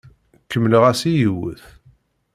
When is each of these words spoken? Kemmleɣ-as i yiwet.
Kemmleɣ-as 0.51 1.01
i 1.09 1.13
yiwet. 1.17 1.63